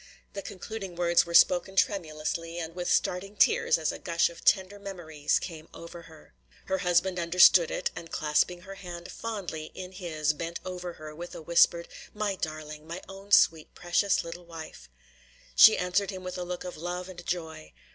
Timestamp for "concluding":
0.41-0.95